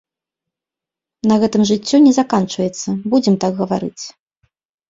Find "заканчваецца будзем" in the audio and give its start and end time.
2.19-3.39